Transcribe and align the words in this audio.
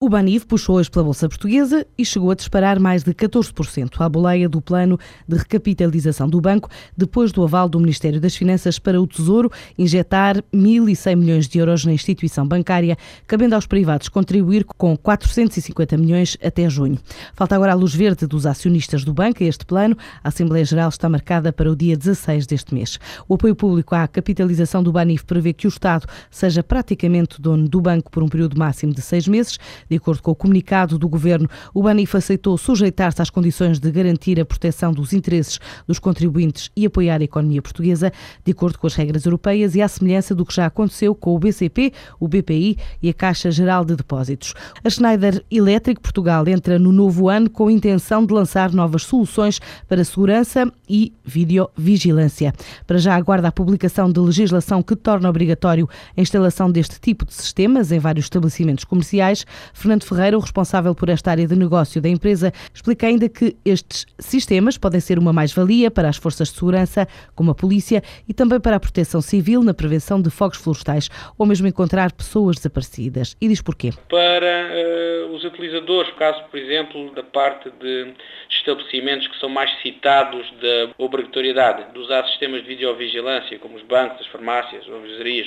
O 0.00 0.08
Banif 0.08 0.46
puxou 0.46 0.76
hoje 0.76 0.88
pela 0.88 1.06
Bolsa 1.06 1.28
Portuguesa 1.28 1.84
e 1.98 2.04
chegou 2.04 2.30
a 2.30 2.34
disparar 2.36 2.78
mais 2.78 3.02
de 3.02 3.12
14% 3.12 4.00
à 4.00 4.08
boleia 4.08 4.48
do 4.48 4.60
plano 4.60 4.96
de 5.26 5.36
recapitalização 5.36 6.28
do 6.28 6.40
banco, 6.40 6.70
depois 6.96 7.32
do 7.32 7.42
aval 7.42 7.68
do 7.68 7.80
Ministério 7.80 8.20
das 8.20 8.36
Finanças 8.36 8.78
para 8.78 9.02
o 9.02 9.06
Tesouro 9.08 9.50
injetar 9.76 10.40
1.100 10.54 11.16
milhões 11.16 11.48
de 11.48 11.58
euros 11.58 11.84
na 11.84 11.92
instituição 11.92 12.46
bancária, 12.46 12.96
cabendo 13.26 13.56
aos 13.56 13.66
privados 13.66 14.08
contribuir 14.08 14.64
com 14.64 14.96
450 14.96 15.96
milhões 15.96 16.38
até 16.40 16.70
junho. 16.70 16.96
Falta 17.34 17.56
agora 17.56 17.72
a 17.72 17.74
luz 17.74 17.92
verde 17.92 18.24
dos 18.24 18.46
acionistas 18.46 19.02
do 19.02 19.12
banco 19.12 19.42
a 19.42 19.48
este 19.48 19.66
plano. 19.66 19.98
A 20.22 20.28
Assembleia 20.28 20.64
Geral 20.64 20.90
está 20.90 21.08
marcada 21.08 21.52
para 21.52 21.72
o 21.72 21.74
dia 21.74 21.96
16 21.96 22.46
deste 22.46 22.72
mês. 22.72 23.00
O 23.28 23.34
apoio 23.34 23.56
público 23.56 23.96
à 23.96 24.06
capitalização 24.06 24.80
do 24.80 24.92
Banif 24.92 25.24
prevê 25.24 25.52
que 25.52 25.66
o 25.66 25.68
Estado 25.68 26.06
seja 26.30 26.62
praticamente 26.62 27.42
dono 27.42 27.68
do 27.68 27.80
banco 27.80 28.12
por 28.12 28.22
um 28.22 28.28
período 28.28 28.56
máximo 28.56 28.94
de 28.94 29.02
seis 29.02 29.26
meses 29.26 29.58
de 29.88 29.96
acordo 29.96 30.22
com 30.22 30.30
o 30.30 30.34
comunicado 30.34 30.98
do 30.98 31.08
Governo, 31.08 31.48
o 31.72 31.82
Banif 31.82 32.16
aceitou 32.16 32.56
sujeitar-se 32.58 33.22
às 33.22 33.30
condições 33.30 33.78
de 33.78 33.90
garantir 33.90 34.40
a 34.40 34.44
proteção 34.44 34.92
dos 34.92 35.12
interesses 35.12 35.58
dos 35.86 35.98
contribuintes 35.98 36.70
e 36.76 36.86
apoiar 36.86 37.20
a 37.20 37.24
economia 37.24 37.62
portuguesa, 37.62 38.12
de 38.44 38.52
acordo 38.52 38.78
com 38.78 38.86
as 38.86 38.94
regras 38.94 39.24
europeias 39.24 39.74
e 39.74 39.82
à 39.82 39.88
semelhança 39.88 40.34
do 40.34 40.44
que 40.44 40.54
já 40.54 40.66
aconteceu 40.66 41.14
com 41.14 41.34
o 41.34 41.38
BCP, 41.38 41.92
o 42.20 42.28
BPI 42.28 42.76
e 43.02 43.08
a 43.08 43.14
Caixa 43.14 43.50
Geral 43.50 43.84
de 43.84 43.96
Depósitos. 43.96 44.54
A 44.84 44.90
Schneider 44.90 45.44
Electric 45.50 46.00
Portugal 46.00 46.46
entra 46.46 46.78
no 46.78 46.92
novo 46.92 47.28
ano 47.28 47.48
com 47.50 47.68
a 47.68 47.72
intenção 47.72 48.24
de 48.24 48.32
lançar 48.32 48.72
novas 48.72 49.02
soluções 49.02 49.60
para 49.88 50.04
segurança 50.04 50.70
e 50.88 51.12
videovigilância. 51.24 52.52
Para 52.86 52.98
já 52.98 53.14
aguarda 53.14 53.48
a 53.48 53.52
publicação 53.52 54.10
de 54.10 54.20
legislação 54.20 54.82
que 54.82 54.96
torna 54.96 55.28
obrigatório 55.28 55.88
a 56.16 56.20
instalação 56.20 56.70
deste 56.70 57.00
tipo 57.00 57.24
de 57.24 57.34
sistemas 57.34 57.92
em 57.92 57.98
vários 57.98 58.26
estabelecimentos 58.26 58.84
comerciais. 58.84 59.44
Fernando 59.78 60.04
Ferreira, 60.04 60.36
o 60.36 60.40
responsável 60.40 60.92
por 60.92 61.08
esta 61.08 61.30
área 61.30 61.46
de 61.46 61.54
negócio 61.54 62.02
da 62.02 62.08
empresa, 62.08 62.52
explica 62.74 63.06
ainda 63.06 63.28
que 63.28 63.56
estes 63.64 64.06
sistemas 64.18 64.76
podem 64.76 64.98
ser 64.98 65.20
uma 65.20 65.32
mais-valia 65.32 65.88
para 65.88 66.08
as 66.08 66.16
forças 66.16 66.48
de 66.48 66.54
segurança, 66.54 67.06
como 67.36 67.52
a 67.52 67.54
polícia, 67.54 68.02
e 68.28 68.34
também 68.34 68.58
para 68.58 68.74
a 68.74 68.80
proteção 68.80 69.20
civil 69.20 69.62
na 69.62 69.72
prevenção 69.72 70.20
de 70.20 70.30
fogos 70.30 70.58
florestais, 70.58 71.08
ou 71.38 71.46
mesmo 71.46 71.68
encontrar 71.68 72.10
pessoas 72.10 72.56
desaparecidas. 72.56 73.36
E 73.40 73.46
diz 73.46 73.62
porquê. 73.62 73.92
Para 74.08 75.28
uh, 75.28 75.36
os 75.36 75.44
utilizadores, 75.44 76.12
caso, 76.14 76.42
por 76.50 76.58
exemplo, 76.58 77.14
da 77.14 77.22
parte 77.22 77.70
de 77.70 78.14
estabelecimentos 78.50 79.28
que 79.28 79.38
são 79.38 79.48
mais 79.48 79.70
citados 79.80 80.44
da 80.60 80.92
obrigatoriedade 80.98 81.92
de 81.92 81.98
usar 82.00 82.26
sistemas 82.26 82.62
de 82.62 82.68
videovigilância, 82.68 83.56
como 83.60 83.76
os 83.76 83.82
bancos, 83.82 84.20
as 84.22 84.26
farmácias, 84.26 84.82
as 84.82 84.88
ovelharias, 84.88 85.46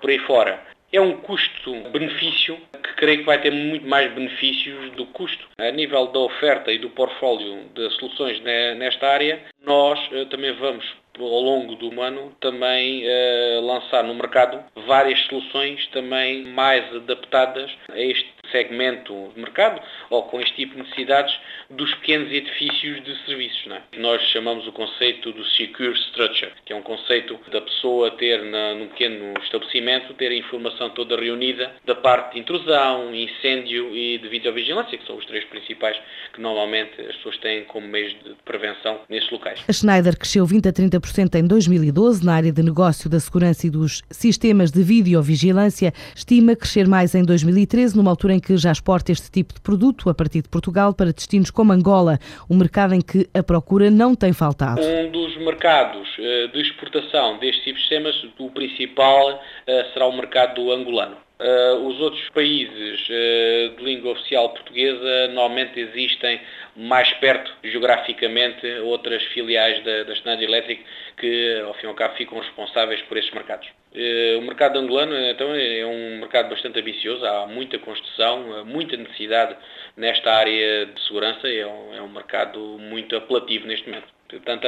por 0.00 0.08
aí 0.08 0.18
fora, 0.20 0.62
é 0.92 1.00
um 1.00 1.16
custo-benefício 1.18 2.58
creio 2.96 3.18
que 3.18 3.24
vai 3.24 3.40
ter 3.40 3.52
muito 3.52 3.86
mais 3.86 4.12
benefícios 4.12 4.90
do 4.92 5.06
custo. 5.06 5.46
A 5.58 5.70
nível 5.70 6.06
da 6.08 6.20
oferta 6.20 6.72
e 6.72 6.78
do 6.78 6.90
portfólio 6.90 7.64
de 7.74 7.90
soluções 7.90 8.40
nesta 8.40 9.06
área, 9.08 9.40
nós 9.64 9.98
eh, 10.12 10.24
também 10.26 10.52
vamos 10.52 10.84
ao 11.18 11.40
longo 11.40 11.74
do 11.76 12.00
ano 12.00 12.32
também 12.40 13.02
eh, 13.04 13.60
lançar 13.62 14.04
no 14.04 14.14
mercado 14.14 14.62
várias 14.86 15.18
soluções 15.26 15.86
também 15.88 16.44
mais 16.44 16.84
adaptadas 16.94 17.70
a 17.90 17.98
este 17.98 18.35
segmento 18.50 19.30
de 19.34 19.40
mercado 19.40 19.80
ou 20.10 20.24
com 20.24 20.40
este 20.40 20.54
tipo 20.56 20.74
de 20.74 20.82
necessidades 20.82 21.34
dos 21.70 21.92
pequenos 21.96 22.30
edifícios 22.32 23.02
de 23.04 23.16
serviços. 23.24 23.66
Não 23.66 23.76
é? 23.76 23.82
Nós 23.98 24.22
chamamos 24.30 24.66
o 24.66 24.72
conceito 24.72 25.32
do 25.32 25.44
secure 25.44 25.94
structure, 26.08 26.52
que 26.64 26.72
é 26.72 26.76
um 26.76 26.82
conceito 26.82 27.38
da 27.50 27.60
pessoa 27.60 28.10
ter 28.12 28.42
na, 28.42 28.74
num 28.74 28.88
pequeno 28.88 29.34
estabelecimento 29.42 30.14
ter 30.14 30.28
a 30.28 30.34
informação 30.34 30.90
toda 30.90 31.16
reunida 31.16 31.72
da 31.84 31.94
parte 31.94 32.34
de 32.34 32.40
intrusão, 32.40 33.14
incêndio 33.14 33.94
e 33.96 34.18
de 34.18 34.28
videovigilância, 34.28 34.96
que 34.96 35.06
são 35.06 35.16
os 35.16 35.26
três 35.26 35.44
principais 35.44 35.96
que 36.32 36.40
normalmente 36.40 37.00
as 37.00 37.16
pessoas 37.16 37.38
têm 37.38 37.64
como 37.64 37.86
meios 37.86 38.12
de 38.24 38.34
prevenção 38.44 39.00
nesses 39.08 39.30
locais. 39.30 39.62
A 39.68 39.72
Schneider 39.72 40.16
cresceu 40.18 40.46
20 40.46 40.68
a 40.68 40.72
30% 40.72 41.34
em 41.34 41.46
2012 41.46 42.24
na 42.24 42.34
área 42.34 42.52
de 42.52 42.62
negócio 42.62 43.08
da 43.08 43.20
segurança 43.20 43.66
e 43.66 43.70
dos 43.70 44.02
sistemas 44.10 44.70
de 44.70 44.82
videovigilância. 44.82 45.92
Estima 46.14 46.54
crescer 46.54 46.86
mais 46.86 47.14
em 47.14 47.24
2013, 47.24 47.96
numa 47.96 48.10
altura 48.10 48.34
em 48.36 48.40
que 48.40 48.56
já 48.56 48.70
exporta 48.70 49.10
este 49.10 49.30
tipo 49.30 49.54
de 49.54 49.60
produto 49.60 50.08
a 50.10 50.14
partir 50.14 50.42
de 50.42 50.48
Portugal 50.48 50.94
para 50.94 51.12
destinos 51.12 51.50
como 51.50 51.72
Angola, 51.72 52.18
um 52.48 52.56
mercado 52.56 52.94
em 52.94 53.00
que 53.00 53.28
a 53.34 53.42
procura 53.42 53.90
não 53.90 54.14
tem 54.14 54.32
faltado. 54.32 54.80
Um 54.80 55.10
dos 55.10 55.36
mercados 55.38 56.06
eh, 56.18 56.48
de 56.52 56.60
exportação 56.60 57.38
destes 57.38 57.64
sistemas, 57.64 58.14
o 58.38 58.50
principal 58.50 59.40
eh, 59.66 59.86
será 59.92 60.06
o 60.06 60.12
mercado 60.12 60.70
angolano. 60.70 61.16
Uh, 61.38 61.86
os 61.86 62.00
outros 62.00 62.26
países 62.30 63.00
uh, 63.10 63.76
de 63.76 63.84
língua 63.84 64.12
oficial 64.12 64.48
portuguesa 64.54 65.28
normalmente 65.28 65.78
existem 65.78 66.40
mais 66.74 67.12
perto, 67.14 67.52
geograficamente, 67.62 68.66
outras 68.78 69.22
filiais 69.34 69.84
da, 69.84 70.04
da 70.04 70.14
Schneider 70.14 70.48
Electric 70.48 70.82
que, 71.18 71.60
ao 71.66 71.74
fim 71.74 71.84
e 71.84 71.88
ao 71.88 71.94
cabo, 71.94 72.14
ficam 72.16 72.38
responsáveis 72.38 73.02
por 73.02 73.18
esses 73.18 73.30
mercados. 73.32 73.68
Uh, 73.94 74.38
o 74.38 74.42
mercado 74.42 74.78
angolano, 74.78 75.14
então, 75.14 75.54
é 75.54 75.84
um 75.84 76.20
mercado 76.20 76.48
bastante 76.48 76.80
ambicioso, 76.80 77.26
há 77.26 77.46
muita 77.46 77.78
construção, 77.80 78.64
muita 78.64 78.96
necessidade 78.96 79.56
nesta 79.94 80.32
área 80.32 80.86
de 80.86 81.02
segurança, 81.02 81.46
é 81.46 81.66
um, 81.66 81.94
é 81.96 82.00
um 82.00 82.08
mercado 82.08 82.58
muito 82.78 83.14
apelativo 83.14 83.66
neste 83.66 83.86
momento. 83.90 84.15
Portanto, 84.28 84.66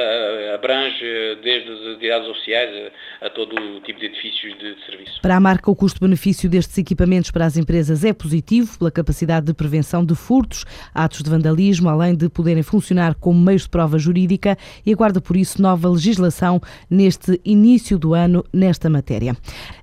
abrange 0.53 1.03
desde 1.43 1.69
as 1.69 1.95
entidades 1.95 2.29
oficiais 2.29 2.91
a, 3.21 3.29
todo 3.29 3.53
o 3.55 3.81
tipo 3.81 3.99
de 3.99 4.05
edifícios 4.05 4.57
de, 4.57 4.75
de 4.75 4.85
serviço. 4.85 5.21
Para 5.21 5.35
a 5.35 5.39
marca, 5.39 5.69
o 5.69 5.75
custo-benefício 5.75 6.49
destes 6.49 6.77
equipamentos 6.77 7.29
para 7.29 7.45
as 7.45 7.57
empresas 7.57 8.05
é 8.05 8.13
positivo, 8.13 8.77
pela 8.79 8.89
capacidade 8.89 9.47
de 9.47 9.53
prevenção 9.53 10.05
de 10.05 10.15
furtos, 10.15 10.63
atos 10.93 11.21
de 11.21 11.29
vandalismo, 11.29 11.89
além 11.89 12.15
de 12.15 12.29
poderem 12.29 12.63
funcionar 12.63 13.15
como 13.15 13.37
meios 13.37 13.63
de 13.63 13.69
prova 13.69 13.99
jurídica 13.99 14.57
e 14.85 14.93
aguarda 14.93 15.19
por 15.19 15.35
isso 15.35 15.61
nova 15.61 15.89
legislação 15.89 16.61
neste 16.89 17.41
início 17.43 17.99
do 17.99 18.13
ano 18.13 18.45
nesta 18.53 18.89
matéria. 18.89 19.35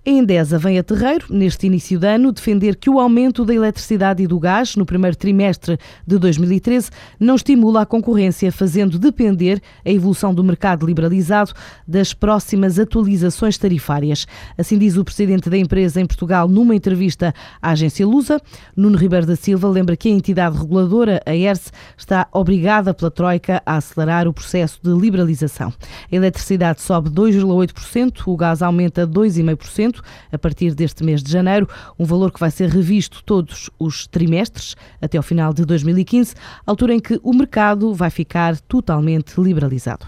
A 0.06 0.10
Endesa 0.10 0.58
vem 0.58 0.78
a 0.78 0.82
terreiro, 0.82 1.26
neste 1.28 1.66
início 1.66 1.98
de 1.98 2.06
ano, 2.06 2.32
defender 2.32 2.76
que 2.76 2.88
o 2.88 2.98
aumento 2.98 3.44
da 3.44 3.54
eletricidade 3.54 4.22
e 4.22 4.26
do 4.26 4.38
gás 4.40 4.74
no 4.74 4.86
primeiro 4.86 5.16
trimestre 5.16 5.76
de 6.06 6.18
2013 6.18 6.90
não 7.20 7.34
estimula 7.34 7.82
a 7.82 7.86
concorrência, 7.86 8.50
fazendo 8.50 8.98
depender 8.98 9.60
a 9.84 9.90
evolução 9.90 10.34
do 10.34 10.42
mercado 10.42 10.84
liberalizado 10.84 11.52
das 11.86 12.12
próximas 12.12 12.78
atualizações 12.78 13.56
tarifárias. 13.56 14.26
Assim 14.58 14.78
diz 14.78 14.96
o 14.96 15.04
presidente 15.04 15.48
da 15.48 15.56
empresa 15.56 16.00
em 16.00 16.06
Portugal 16.06 16.48
numa 16.48 16.74
entrevista 16.74 17.34
à 17.62 17.70
agência 17.70 18.06
Lusa. 18.06 18.40
Nuno 18.76 18.96
Ribeiro 18.96 19.26
da 19.26 19.36
Silva 19.36 19.68
lembra 19.68 19.96
que 19.96 20.08
a 20.08 20.12
entidade 20.12 20.58
reguladora, 20.58 21.22
a 21.24 21.34
ERSE, 21.34 21.70
está 21.96 22.26
obrigada 22.32 22.92
pela 22.92 23.10
Troika 23.10 23.62
a 23.64 23.76
acelerar 23.76 24.26
o 24.26 24.32
processo 24.32 24.80
de 24.82 24.90
liberalização. 24.90 25.72
A 26.10 26.16
eletricidade 26.16 26.82
sobe 26.82 27.10
2,8%, 27.10 28.22
o 28.26 28.36
gás 28.36 28.62
aumenta 28.62 29.06
2,5% 29.06 30.00
a 30.32 30.38
partir 30.38 30.74
deste 30.74 31.04
mês 31.04 31.22
de 31.22 31.30
janeiro, 31.30 31.68
um 31.98 32.04
valor 32.04 32.32
que 32.32 32.40
vai 32.40 32.50
ser 32.50 32.68
revisto 32.68 33.22
todos 33.24 33.70
os 33.78 34.06
trimestres 34.06 34.74
até 35.00 35.16
ao 35.16 35.22
final 35.22 35.52
de 35.52 35.64
2015, 35.64 36.34
altura 36.66 36.94
em 36.94 37.00
que 37.00 37.20
o 37.22 37.32
mercado 37.32 37.94
vai 37.94 38.10
ficar 38.10 38.58
totalmente 38.60 39.40
liberalizado 39.40 39.55
liberalizado. 39.56 40.06